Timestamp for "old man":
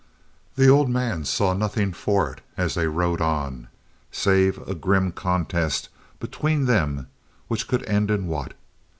0.67-1.25